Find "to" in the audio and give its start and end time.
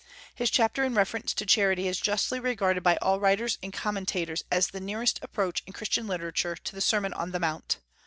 1.35-1.45, 6.55-6.73